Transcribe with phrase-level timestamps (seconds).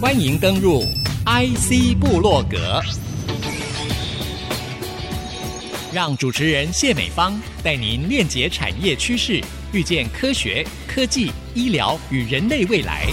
[0.00, 0.82] 欢迎登入
[1.26, 2.80] IC 部落格，
[5.92, 9.42] 让主持人谢美芳带您链接产业趋势，
[9.72, 13.08] 遇见科学、科技、医疗与人类未来。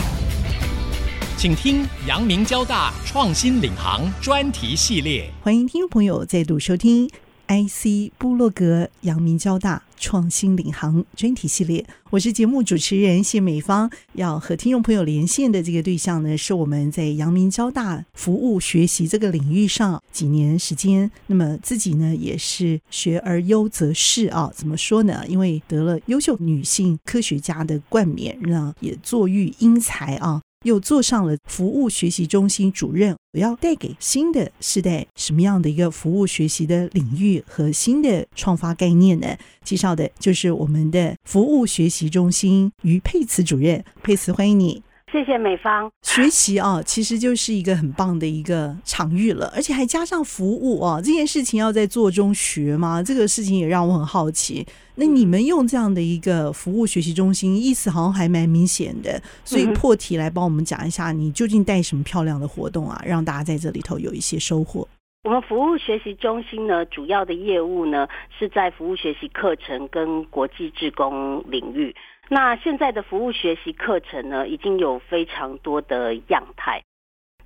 [1.36, 5.28] 请听阳明交大创新领航专题系列。
[5.42, 7.10] 欢迎听众朋友再度收听
[7.48, 11.86] IC 部落格阳明交大创新领航专题系列。
[12.12, 24.52] 我是节目主持人谢美芳，要和听众朋友连线的这个对象呢，是我们在阳明交大服务学习这个领域上几年时间，那么自己呢也是学而优则仕啊。
[24.56, 25.26] 怎么说呢？
[25.28, 30.42] 因为得了优秀女性科学家的冠冕，让也坐育英才啊。
[30.66, 39.38] 又坐上了服务学习中心主任，我要带给新的世代什么样的一个服务学习的领域和新的创发概念呢？
[39.64, 44.82] 介绍的就是我们的服务学习中心于佩慈主任，佩慈，欢迎你。
[45.12, 45.90] 谢谢美方。
[46.02, 53.02] 学习啊，其实就是一个很棒的一个场域了，而且还加上服务啊，这件事情要在做中学吗？
[53.02, 54.66] 这个事情也让我很好奇。
[54.96, 64.88] 那你们用这样的一个服务学习中心，意思好像还蛮明显的，所以破题来帮我们讲一下，你究竟带什么漂亮的活动啊，让大家在这里头有一些收获。
[65.24, 71.96] 我们服务学习中心呢，主要的业务呢是在服务学习课程跟国际志工领域。
[72.30, 76.82] 那现在的服务学习课程呢，已经有非常多的样态。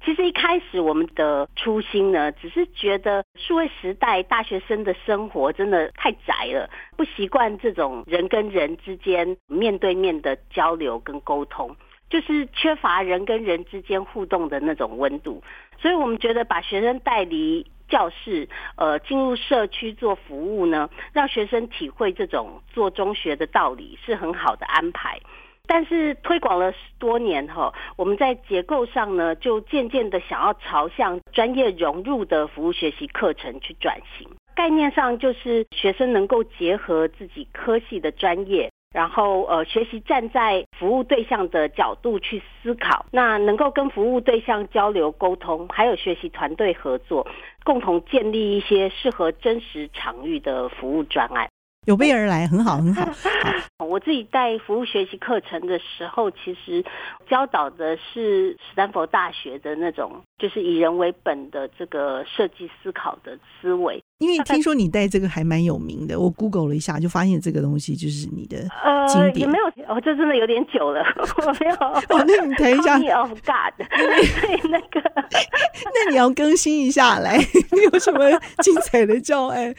[0.05, 11.75] 其实一开始我们的初心呢，只是觉得数位时代大学生的生活真的太窄了，不习惯这种人跟人之间面对面的交流跟沟通，
[12.09, 15.43] 就是缺乏人跟人之间互动的那种温度。
[15.77, 25.19] 所以我们觉得把学生带离教室，呃，进入社区做服务呢，让学生体会这种做中学的道理是很好的安排。
[25.67, 34.27] 但是推广了十多年后，我们在结构上呢，就渐渐的想要朝向专业融入的服务学习课程去转型。
[34.55, 38.69] 概念上就是学生能够结合自己科系的专业。
[38.91, 47.27] 然后，呃，学习站在服务对象的角度去思考，那能够跟服务对象交流沟通，还有学习团队合作，
[47.63, 51.47] 共同建立一些适合真实场域的服务专案。
[51.87, 53.05] 有备而来，很好，很好。
[53.79, 56.83] 好， 我自己带服务学习课程的时候，其实
[57.27, 64.03] 教导的是斯坦福大学的那种，就是以人为本的这个设计思考的思维。
[64.19, 68.57] 因为听说你带这个还蛮有名的，我 Google 了一下，就发现这个东西就是你的
[69.07, 69.31] 经典。
[69.31, 71.01] 呃，也没有，哦，这真的有点久了，
[71.47, 71.75] 我没有。
[71.87, 72.99] 哦，那你谈一下。
[73.19, 77.37] Of God，对那个，那你要更新一下来，
[77.71, 78.29] 你有什么
[78.61, 79.73] 精彩的教案？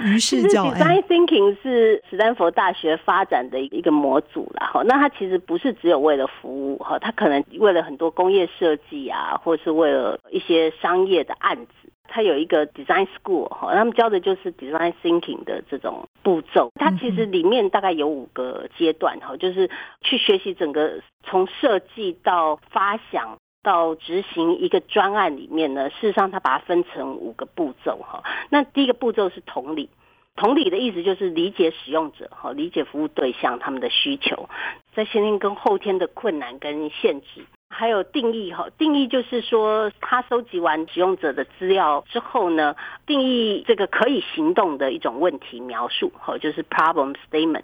[0.00, 0.80] 于是教案。
[0.80, 11.72] Design Thinking 是史丹佛大学发展的一个模组了哈，那它其实不是只有为了服务哈，它可能为了很多工业设计啊，或是为了一些商业的案子。
[12.12, 16.70] 他有一个 design school 哈，他们教的就是 design thinking 的这种步骤。
[16.74, 19.70] 它其实里面大概有五个阶段哈，就是
[20.02, 28.24] 去学习整个从设计到发想到执行一个专案里面呢，事实上它把它分成五个步骤哈。
[28.50, 29.88] 那第一个步骤是同理，
[30.34, 34.48] 同理的意思就是理解使用者哈，理解服务对象他们的需求，
[34.94, 37.46] 在先天跟后天的困难跟限制。
[37.72, 42.74] 还有定义哈，定义就是说，他收集完使用者的资料之后呢，
[43.06, 47.62] 定义这个可以行动的一种问题描述，哈，就是 problem statement。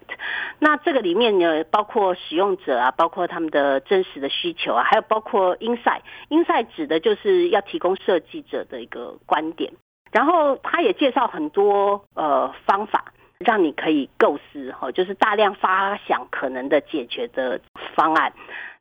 [0.60, 6.00] 那这个里面呢，包括使用者啊，包括他们的真实的需求啊，还有包括 insight。
[6.30, 9.72] insight 指的就是要提供设计者的一个观点。
[10.12, 17.60] 然后他也介绍很多呃方法，让你可以构思哈，就是大量发想可能的解决的
[17.94, 18.32] 方案。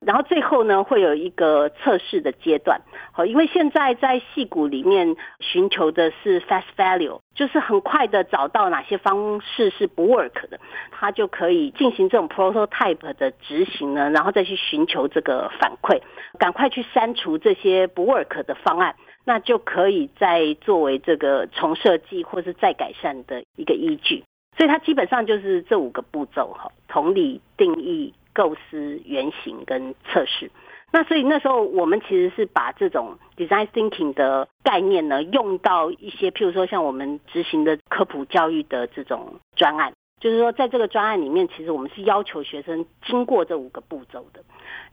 [0.02, 2.80] 然后最后呢，会有一个测试的阶段，
[3.12, 10.60] 好，因为现在在戏骨里面寻求的是 fast value，就是很快的找到哪些方式是不 work 的，
[10.92, 16.00] 他就可以进行这种 prototype 的执行呢，然后再去寻求这个反馈，
[16.38, 24.24] 赶快去删除这些不 work 的方案，那就可以再作为这个重设计或是再改善的一个依据。
[24.58, 28.14] 所以它基本上就是这五个步骤哈，同理、定义。
[28.38, 30.52] 构思、原型跟测试，
[30.92, 44.44] 那所以那时候我们其实是把这种 design thinking 的概念呢，用到一些譬如说像我们执行的科普教育的这种专案，就是说在这个专案里面，其实我们是要求学生经过这五个步骤的，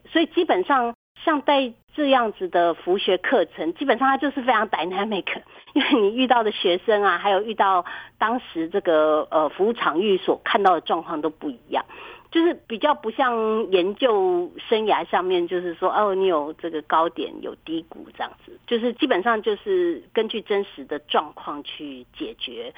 [0.08, 5.26] 所以基本上像带这样子的服学课程，基本上它就是非常 dynamic，
[5.74, 7.84] 因为你遇到的学生啊，还有遇到
[8.18, 11.84] 当时这个呃服务场域所看到的状况都不一样。
[12.30, 22.72] 就是比较不像研究生涯上面，就是说哦，你有这个高点有低谷这样子，就是基本上就是根据真实的状况去解决。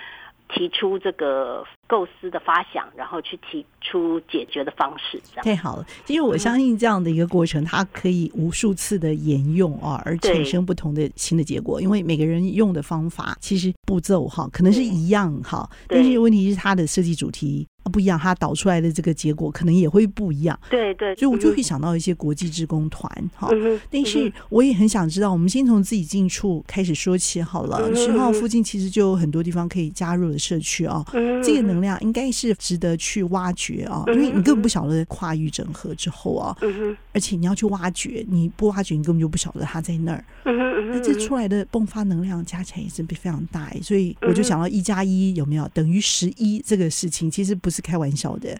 [0.49, 5.45] 提出这个构思的发想，然后去提出解决的方式，这样。
[5.45, 5.87] 太好了。
[6.07, 11.81] 因为我相信这样的一个过程，嗯、它可以无数次的沿用啊，而产生不同的新的结果。
[11.81, 17.67] 因为每个人用的方法其实步骤哈，可能是一样哈，但是问题是它的设计主题。
[17.93, 20.59] 不一样，它导出来的这个结果可能也会不一样。
[20.71, 23.49] 对对，所以我就会想到一些国际职工团哈。
[23.53, 27.95] 嗯、但是我也很想知道，我们先从自己近处开始说起好了。
[27.95, 40.25] 十、嗯、号附近其实就有很多地方可以加入的社区啊、哦嗯，这个能量应该是值得去挖掘啊、因为你根本不晓得跨域整合之后啊、嗯，而且你要去挖掘，你不挖掘，你根本就不晓得它在那儿。
[40.45, 48.59] 嗯、那这出来的迸发能量加起来也是非常大，所以我就想到一加一有没有等于十一这个事情，其实不是开玩笑的，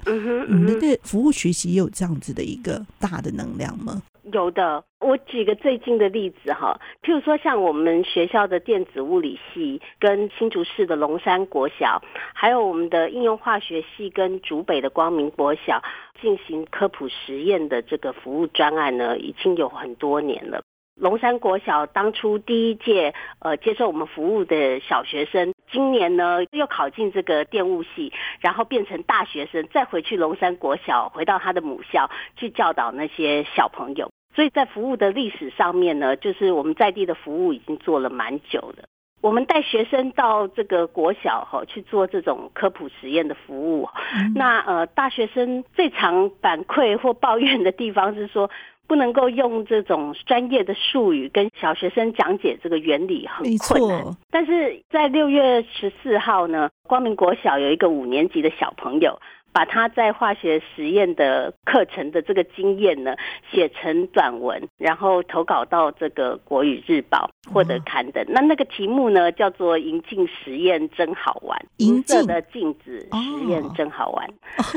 [0.49, 4.03] 你们的服务学习也有这样子的一个大的能量吗？
[4.33, 12.03] 有的，我举个最近的例子哈，譬如说像我们学校的电子物理系，跟新竹市的龙山国小，
[12.33, 15.83] 还有我们的应用化学系跟竹北的光明国小
[16.25, 20.63] 进行科普实验的这个服务专案呢，已经有很多年了。
[20.99, 28.11] 龙山国小当初第一届呃接受我们服务的小学生，今年呢又考进这个电务系，
[28.41, 34.11] 然后变成大学生，再回去龙山国小，回到他的母校去教导那些小朋友。
[34.35, 38.85] 所以在服务的历史上面呢，就是我们在地的服务已经做了蛮久了。
[39.25, 48.51] 我们带学生到这个国小哈去做这种科普实验的服务，嗯、那呃大学生最常反馈或抱怨的地方是说。
[48.87, 54.05] 不能够用这种专业的术语跟小学生讲解这个原理很困难。
[54.31, 59.19] 但是在六月十四号呢，光明国小有一个五年级的小朋友，
[59.55, 63.15] 把他在化学实验的课程的这个经验呢，
[63.53, 68.25] 写成短文，然后投稿到这个国语日报获得刊登。
[68.29, 74.29] 那那个题目呢，叫做“银镜实验真好玩”，银色的镜子实验真好玩。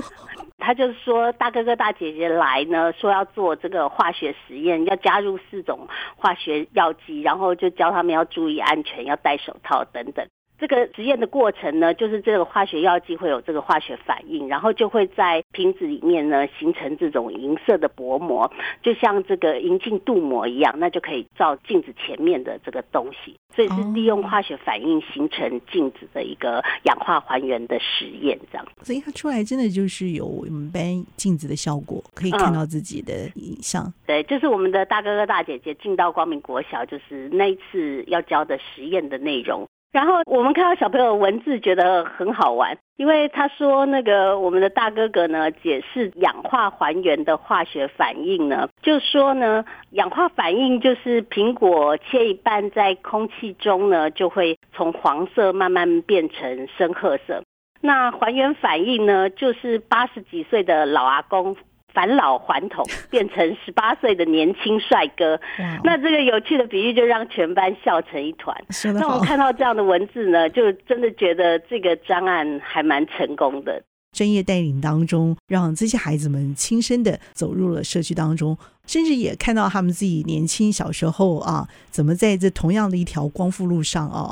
[0.60, 10.24] 他就是说，大哥哥大姐姐来呢，说要做这个化学实验，要加入四种化学药剂，然后就教他们要注意安全，要戴手套等等。
[10.60, 18.52] 这个实验的过程呢，就是这个化学药剂会有这个化学反应，然后就会在瓶子里面呢形成这种银色的薄膜，
[18.82, 23.36] 就像这个银镜镀膜一样，那就可以照镜子前面的这个东西。
[23.56, 28.68] 所以是利用化学反应形成镜子的一个氧化还原的实验，这样。
[28.84, 30.82] 所以它出来真的就是有我们班
[31.16, 33.84] 镜子的效果，可以看到自己的影像。
[33.84, 39.68] 嗯、对，就是我们的大哥哥大姐姐进到光明国小，就是那一次要教的实验的内容。
[39.98, 57.42] 然后我们看到小朋友文字，觉得很好玩，因为他说那个我们的大哥哥呢，解释氧化还原的化学反应呢，就说呢，氧化反应就是苹果切一半在空气中呢，就会从黄色慢慢变成深褐色。
[57.82, 61.56] 那还原反应呢，就是八十几岁的老阿公。
[61.98, 65.40] 返老还童，变成十八岁的年轻帅哥。
[65.84, 68.56] 那这个有趣的比喻就让全班笑成一团。
[68.94, 73.82] 那我看到这样的文字呢，就真的觉得这个专案还蛮成功的。
[74.18, 78.58] 专业带领当中，让这些孩子们亲身的走入了社区当中。
[78.88, 84.32] 甚至也看到他们自己年轻小时候啊，怎么在这同样的一条光复路上啊，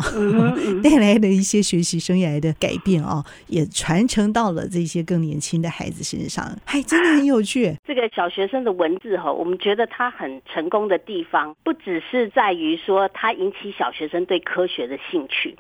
[0.82, 7.76] 带来的一些学习生涯的改变啊，也传承到了这些更年轻的孩子身上，还真的很有趣。
[7.86, 15.58] 这个小学生的文字哈，我们觉得他很成功的地方，不只是在于说他引起小学生对科学的兴趣，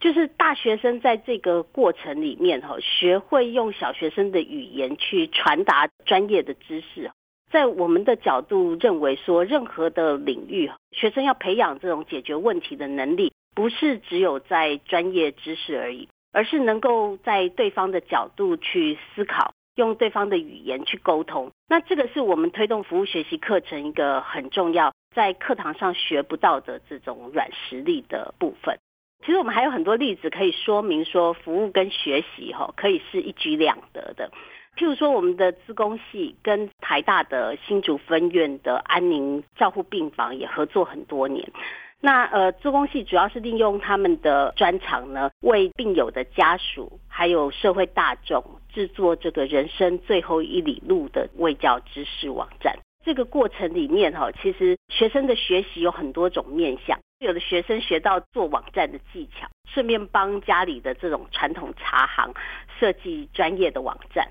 [0.00, 7.10] 就是大学生在这个过程里面哈，学会用小学生的语言去传达专业的知识。
[7.50, 21.50] 在我们的角度认为说，任何的领域，学生要培养这种解决问题的能力，不是只有在专业知识而已，而是能够在对方的角度去思考，用对方的语言去沟通。
[21.68, 28.78] 那这个是我们推动服务学习课程一个很重要，在课堂上学不到的这种软实力的部分。
[29.24, 34.30] 其实我们还有很多例子可以说明说，服务跟学习哈可以是一举两得的。
[34.76, 41.50] 譬如说，我们的资工系跟台大的新竹分院的安宁照护病房也合作很多年。
[41.98, 52.76] 那呃，资工系主要是利用他们的专长呢，为病友的家属还有社会大众制作这个人生最后一里路的卫教知识网站。
[53.02, 56.98] 这个过程里面哈，其实学生的学习有很多种面向。
[57.18, 62.34] 有的学生学到做网站的技巧，顺便帮家里的这种传统茶行
[62.78, 64.28] 设计专业的网站。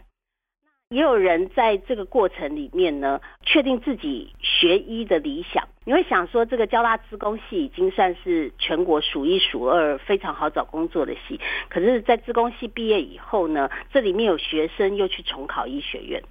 [0.90, 5.68] 也有人在这个过程里面呢，确定自己学医的理想。
[5.84, 16.22] 你会想说，这个交大资工系已经算是全国数一数二非常好找工作的系，可是，在资工系毕业以后呢，这里面有学生又去重考医学院。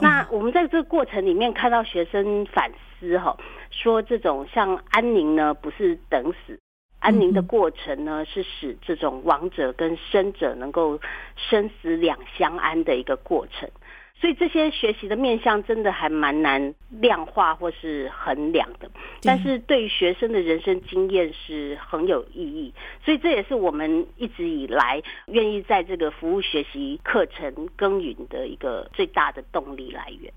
[0.00, 3.36] 那我们在这个过程里面看到学生反思哈，
[3.82, 6.58] 说这种像安宁呢，不是等死。
[7.00, 10.98] 安宁的过程呢，是使这种亡者跟生者能够
[11.36, 13.68] 生死两相安的一个过程。
[14.16, 18.88] 所以这些学习的面向真的还蛮难量化或是衡量的，
[19.22, 22.72] 但是对于学生的人生经验是很有意义。
[23.04, 30.32] 所以这也是我们一直以来愿意在这个服务学习课程耕耘的一个最大的动力来源。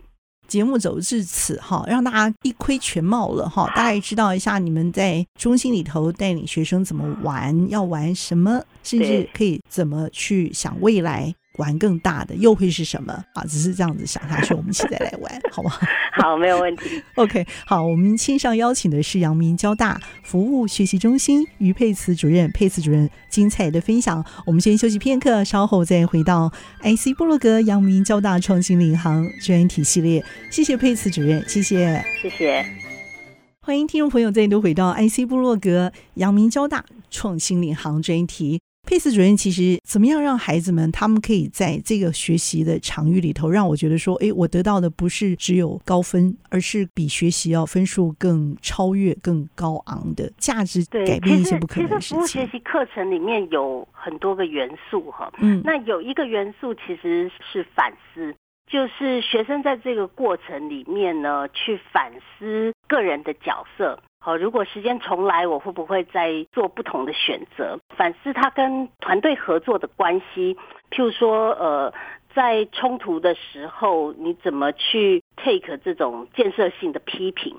[0.48, 11.34] 节目走至此哈，让大家一窥全貌了哈，大概知道一下你们在中心里头带领学生怎么玩，要玩什么，甚至可以怎么去想未来。
[11.58, 13.44] 玩更大的又会是什么啊？
[13.46, 15.80] 只是这样子想下去，我们一起再来玩，好不好？
[16.14, 17.02] 好，没有问题。
[17.16, 24.26] OK，好，我们线上邀请的是阳明交大服务学习中心于佩慈主任，佩慈主任精彩的分享。
[24.46, 30.24] 我们先休息片刻，稍后再回到 IC 部落格阳明交大创新领航专题系列。
[30.50, 32.66] 谢谢佩慈主任，谢谢，谢谢。
[33.62, 38.62] 欢迎听众朋友再度回到 IC 部落格阳明交大创新领航专题。
[38.88, 52.17] 佩斯主任，其实怎么样让孩子们他们可以在这个学习的场域里头，让我觉得说，哎，我得到的不是只有高分，而是比学习要分数更超越、更高昂的价值，改变一些不可能的事情。
[52.17, 58.34] 服务学习课程里面有很多个元素哈，嗯，那有一个元素其实是反思，
[58.72, 64.00] 就是学生在这个过程里面呢，去反思个人的角色。
[64.27, 67.79] 好，如果时间重来，我会不会再做不同的选择？
[67.96, 70.57] 反思他跟团队合作的关系，
[70.91, 71.93] 譬如说，呃，
[72.36, 77.55] 在冲突的时候，你怎么去 take 这种建设性的批评？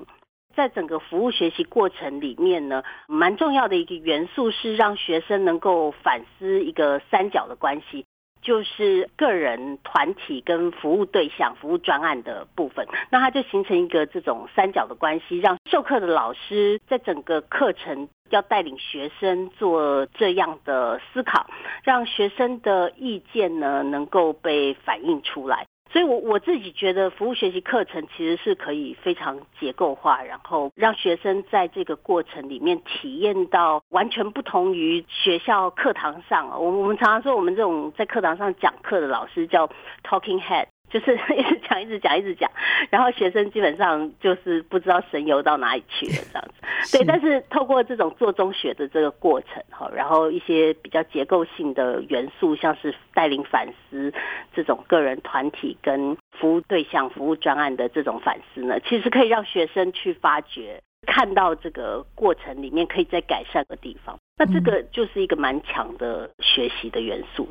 [0.55, 8.05] 在整个服务学习过程里面呢，蛮重要的一个元素是让学生能够反思一个三角的关系。
[8.49, 21.45] 就是个人、团体跟服务对象、服务专案的部分，那它就形成一个这种三角的关系，让授课的老师在整个课程要带领学生做这样的思考，
[21.83, 25.67] 让学生的意见呢能够被反映出来。
[25.91, 36.49] 所以，我我自己觉得，服务学习课程其实是可以非常结构化，然后让学生在这个过程里面体验到完全不同于学校课堂上。
[36.49, 39.67] 我我们常常说，我们这种在课堂上讲课的老师叫
[40.03, 40.67] talking head。
[40.89, 42.49] 就是 一直讲，一直讲，一直讲，
[42.89, 46.97] 然后学生基本上就是不知道神游到哪里去了这样子。
[46.97, 54.13] 对，但是透过这种做中学的这个过程哈，然后一些比较结构性的元素，像是带领反思
[54.53, 64.17] 这种个人、团体跟服务对象、服务专案的这种反思呢，其实可以让学生去发掘，看到这个过程里面可以再改善的地方。
[64.37, 67.47] 那这个就是一个蛮强的学习的元素。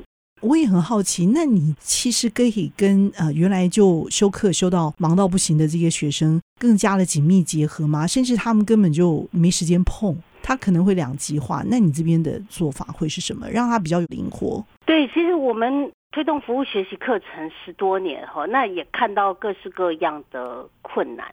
[0.49, 8.07] 我也很好奇，那你其实可以跟呃原来就修课修到忙到不行的这些学生更加的紧密结合吗？
[8.07, 11.63] 甚至他们根本就没时间碰，他可能会两极化。
[11.67, 13.47] 那你这边的做法会是什么？
[13.51, 14.65] 让他比较灵活？
[14.87, 21.27] 对，其实我们推动服务学习课程十多年哈，那也看到各式各样的困难。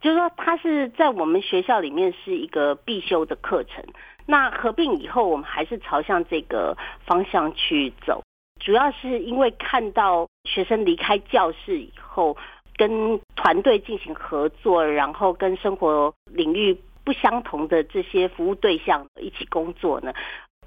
[0.00, 3.82] 就是说，它是在我们学校里面是一个必修的课程。
[4.28, 6.76] 那合并以后，我们还是朝向这个
[7.06, 8.22] 方向去走，
[8.66, 12.36] 主要是因为看到学生离开教室以后，
[12.76, 20.12] 跟团队进行合作，然后跟生活领域不相同的这些服务对象一起工作呢，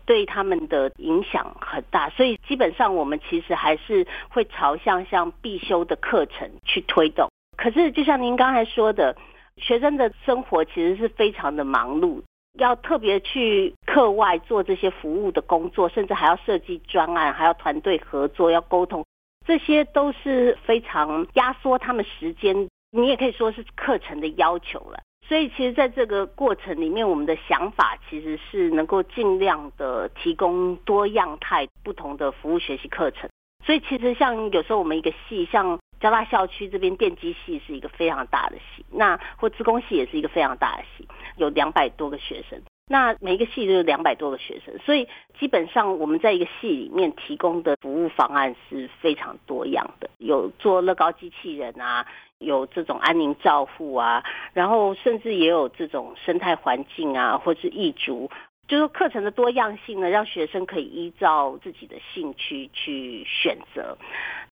[0.05, 2.09] 对他们的影响很大。
[2.11, 7.27] 所以基本上，我们其实还是会朝向像必修的课程去推动。
[7.57, 9.13] 可是，就像您刚才说的，
[9.57, 12.21] 学生的生活其实是非常的忙碌。
[12.53, 19.05] 要特别去课外做这些服务的工作，甚至还要设计专案，还要团队合作，要沟通，
[19.45, 22.67] 这些都是非常压缩他们时间。
[22.91, 24.99] 你也可以说是课程的要求了。
[25.27, 33.29] 所以，其实在这个过程里面，我们的想法其实是能够尽量的提供多样态、不同的服务学习课程。
[33.63, 41.07] 所以，其实像有时候我们一个系，像交大校区这边电机系是一个非常大的系，那或资工系也是一个非常大的系。
[41.39, 45.07] 有两百多个学生，那每一个系都有两百多个学生，所以
[45.39, 52.05] 基本上我们在一个系里面提供的服务方案是非常多样的，有做乐高机器人啊，
[52.39, 58.29] 有这种安宁照护啊，然后甚至也有这种生态环境啊，或是异族，
[58.67, 63.97] 就是课程的多样性呢，让学生可以依照自己的兴趣去选择。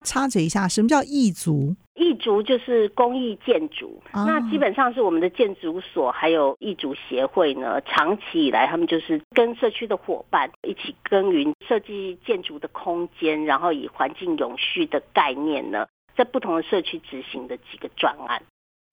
[0.04, 1.74] 插嘴一下，什么叫异族？
[1.94, 18.42] 异族就是公益建筑，哦、那基本上是我们的建筑所还有异族协会呢，长期以来他们就是跟社区的伙伴一起耕耘设计建筑的空间，然后以环境永续的概念呢，在不同的社区执行的几个专案。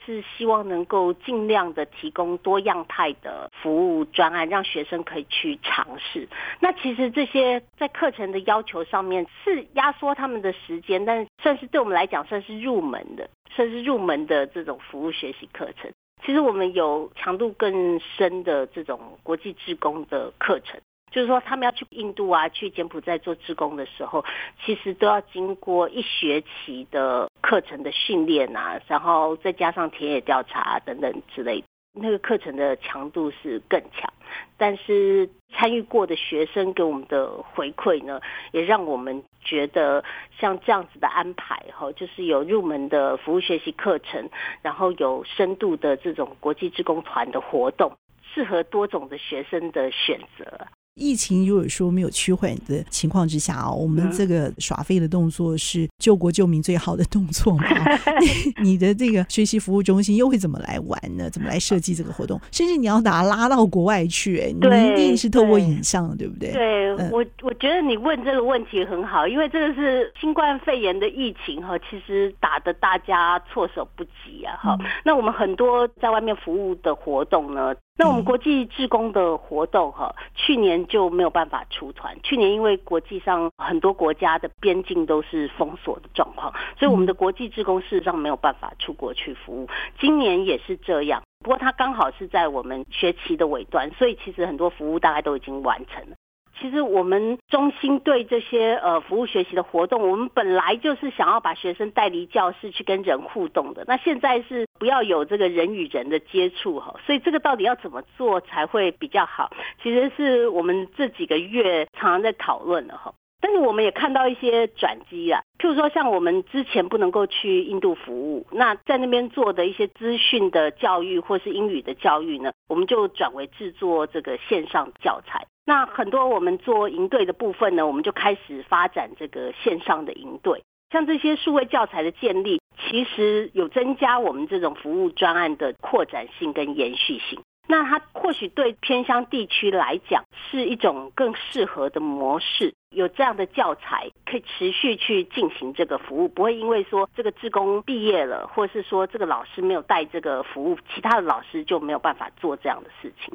[0.08, 6.30] 是希望能够尽量的提供多样态的服务专案，让学生可以去尝试。
[6.62, 15.92] 那其实这些在课程的要求上面是压缩他们的时间，但算是对我们来讲算是入门的，算是入门的这种服务学习课程。
[16.26, 20.80] 其实我们有强度更深的这种国际志工的课程。
[21.10, 24.24] 就是说，他们要去印度啊，去柬埔寨做志工的时候，
[24.64, 34.12] 其实都要经过一学期的课程的训练啊，然后再加上田野调查，等等之类，那个课程的强度是更强。
[34.58, 38.20] 但是参与过的学生给我们的回馈呢，
[38.52, 40.04] 也让我们觉得
[40.38, 44.30] 像这样子的安排哈，就是有入门的服务学习课程，
[44.62, 47.98] 然后有深度的这种国际志工团的活动，
[48.34, 50.68] 适合多种的学生的选择。
[50.98, 57.64] 疫情如果说没有趋缓的情况之下啊，我们这个耍废的动作是救国救民最好的动作嘛？
[58.20, 61.30] 你你的这个学习服务中心又会怎么来玩呢？
[61.30, 62.40] 怎么来设计这个活动？
[62.52, 66.52] 甚至你要把它拉到国外去，哎，你一定是透过影像，对，对不对？
[66.52, 74.58] 对，嗯、我我觉得你问这个问题很好，因为这个是新冠肺炎的疫情哈，其实打的大家措手不及啊。
[74.60, 77.74] 哈、嗯，那我们很多在外面服务的活动呢？
[78.00, 82.16] 那我们国际志工的活动哈，去年就没有办法出团。
[82.22, 89.68] 去年因为国际上很多国家的边境都是封锁的状况，所以我们的国际志工事实上没有办法出国去服务。
[90.00, 96.16] 今年也是这样，不过它刚好是在我们学期的尾端，所以其实很多服务大概都已经完成了。
[96.60, 103.84] 其实我们中心对这些呃服务学习的活动，我们本来就是想要把学生带离教室去跟人互动的。
[103.88, 109.50] 那现在是不要有这个人与人的接触哈，所以这个到底要怎么做才会比较好？
[109.82, 113.14] 其实是我们这几个月常常在讨论的哈。
[113.48, 125.48] 但是我们也看到一些转机啊，譬如说像我们之前不能够去印度服务，那在那边做的一些资讯的教育或是英语的教育呢，我们就转为制作这个线上教材。
[125.66, 130.62] 那很多我们做营队的部分呢，我们就开始发展这个线上的营队。
[130.92, 137.40] 像这些数位教材的建立，其实有增加我们这种服务专案的扩展性跟延续性。
[137.68, 153.34] 那它或许对偏乡地区来讲是一种更适合的模式，有这样的教材可以持续去进行这个服务，不会因为说这个志工毕业了，或是说这个老师没有带这个服务，其他的老师就没有办法做这样的事情。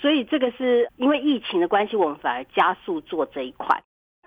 [0.00, 3.82] 所以这个是因为疫情的关系，我们反而加速做这一块。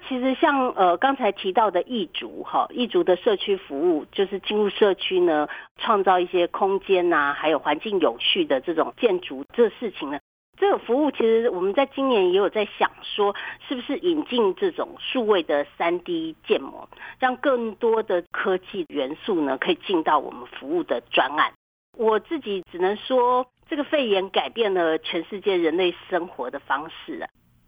[0.07, 10.19] 其实像呃刚才提到的艺族哈，艺族的社区服务，就是进入社区呢，创造一些空间呐、啊，还有环境有序的这种建筑这事情呢，
[10.57, 13.35] 这个服务其实我们在今年也有在想说，
[13.67, 16.87] 是不是引进这种数位的 3D 建模，
[17.19, 21.51] 让更多的科技元素呢可以进到我们服务的专案。
[21.97, 27.27] 我自己只能说，这个肺炎改变了全世界人类生活的方式了。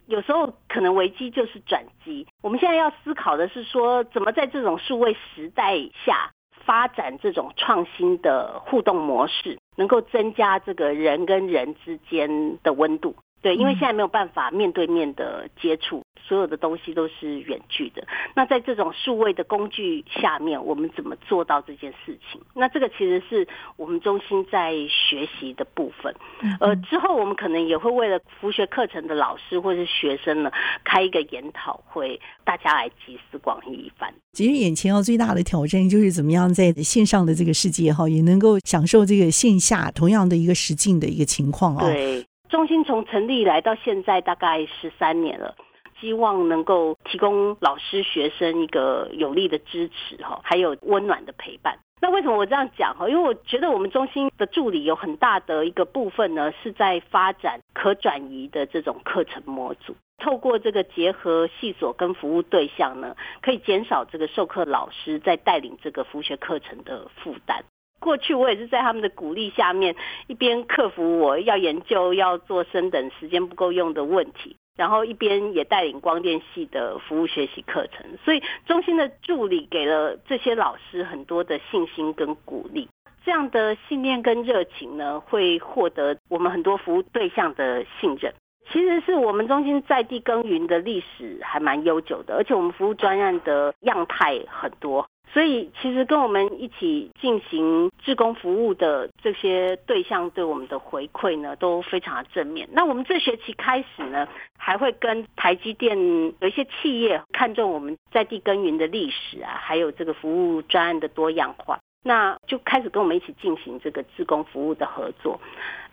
[0.10, 2.26] 有时候可能危机就是转机。
[2.42, 6.32] 我们现在要思考的是说，怎么在这种数位时代下
[6.66, 13.16] 发展这种创新的互动模式，能够增加这个人跟人之间的温度。
[13.42, 16.04] 对，因为现在没有办法面对面的接触。
[16.30, 18.08] 所有的东西都是远距的。
[18.36, 22.40] 那在这种数位的工具下面，我们怎么做到这件事情？
[22.54, 26.16] 那这个其实是我们中心在学习的部分。
[26.60, 30.52] 呃，之后我们可能也会为了辅学课程的老师或是学生呢，
[30.84, 34.14] 开一个研讨会，大家来集思广益一番。
[34.34, 41.86] 其实眼前要最大的挑战就是怎么样在线上的这个世界哈，也能够享受这个线下同样的一个实境的一个情况啊。
[41.90, 45.56] 对，中心从成立以来到现在大概十三年了。
[46.00, 51.78] 希望能够提供老师、学生一个有力的支持哈，还有温暖的陪伴。
[52.02, 53.10] 那为什么我这样讲哈？
[53.10, 59.94] 因为我觉得我们中心的助理有很大的一个部分呢，是在发展可转移的这种课程模组。
[60.18, 67.64] 透过这个结合系所跟服务对象呢，可以减少这个授课老师在带领这个辅学课程的负担。
[68.00, 69.94] 过去我也是在他们的鼓励下面，
[70.28, 74.56] 一边克服我要研究、要做升等时间不够用的问题。
[74.80, 82.88] 然后一边也带领光电系的服务学习课程，所以中心的助理给了这些老师很多的信心跟鼓励。
[83.26, 88.34] 这样的信念跟热情呢，会获得我们很多服务对象的信任。
[88.72, 102.68] 其实是我们中心在地耕耘的历史还蛮悠久的，而且我们服务专案的样态很多，所以其实跟我们一起进行志工服务的这些对象对我们的回馈呢都非常的正面。
[102.72, 105.96] 那我们这学期开始呢，还会跟台积电
[106.40, 115.40] 有一些企业看中我们在地耕耘的历史啊，还有这个服务专案的多样化，那就开始跟我们一起进行这个志工服务的合作。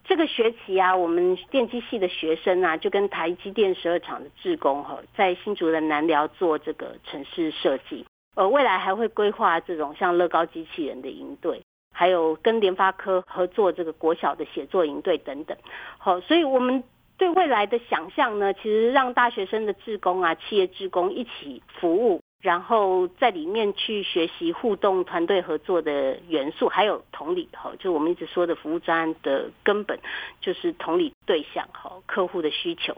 [0.05, 8.07] 这个学期啊，我们电机系的学生啊，就跟台积电十二厂的志工哈，在新竹的南寮做这个城市设计。
[8.37, 11.61] 呃，未来还会规划这种像乐高机器人的营队，
[11.93, 15.57] 还有跟联发科合作这个国小的写作营队等等。
[15.99, 16.85] 好，所以我们
[17.19, 22.21] 对未来的想象呢，其实让大学生的志工啊，企业志工一起服务。
[22.43, 29.99] 然后在里面去学习互动、团队合作的元素，还有同理哈，就我们一直说的服务专案的根本，
[30.41, 32.95] 就是同理对象哈，客户的需求，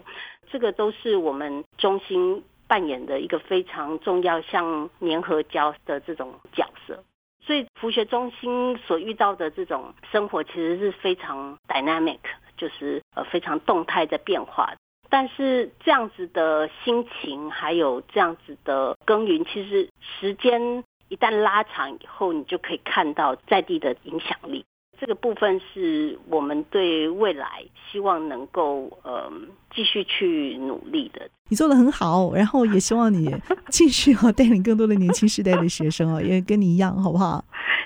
[0.51, 7.03] 这个都是我们中心扮演的一个非常重要，像粘合胶的这种角色。
[7.41, 12.19] 所以服学中心所遇到的这种生活，其实是非常 dynamic，
[12.59, 14.75] 就是呃非常动态在变化。
[15.09, 24.67] 但是这样子的心情，还有这样子的耕耘，其实时间一旦拉长以后，你就可以看到在地的影响力。
[25.01, 29.31] 这个部分是我们对未来希望能够呃
[29.75, 31.29] 继续去努力的。
[31.49, 33.35] 你做的很好，然后也希望你
[33.69, 37.45] 继续哦带领更多的年轻时代的学生哦， 也跟你一样，好不好？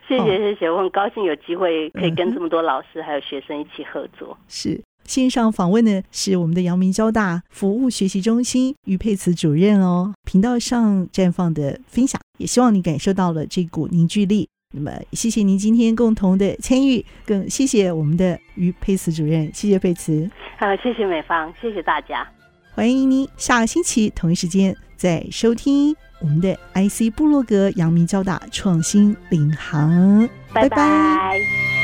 [0.09, 4.37] 谢谢谢谢，我很高兴有机会可以跟这么多老师还有学生一起合作。
[4.48, 4.83] 是。
[5.05, 10.14] 线上访问的，是我们的阳明交大服务学习中心于佩慈主任哦。
[10.25, 14.48] 频道上绽放的分享，也希望你感受到了这股凝聚力。
[14.73, 20.29] 那么，谢谢您今天共同的参与，更谢谢我们的于佩慈主任，谢谢佩慈。
[20.59, 22.27] 好，谢谢美方，谢谢大家。
[22.75, 30.29] 欢迎您下个星期同一时间再收听我们的 IC 部落格阳明交大创新领航。
[30.55, 30.69] 拜拜。
[30.69, 31.82] 拜拜。